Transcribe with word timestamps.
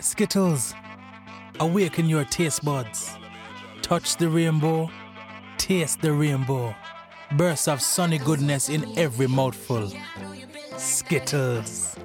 Skittles, 0.00 0.74
awaken 1.60 2.08
your 2.08 2.24
taste 2.24 2.64
buds. 2.64 3.14
Touch 3.82 4.16
the 4.16 4.30
rainbow, 4.30 4.90
taste 5.58 6.00
the 6.00 6.10
rainbow. 6.10 6.74
Bursts 7.36 7.68
of 7.68 7.82
sunny 7.82 8.16
goodness 8.16 8.70
in 8.70 8.98
every 8.98 9.26
mouthful. 9.26 9.92
Skittles. 10.78 11.96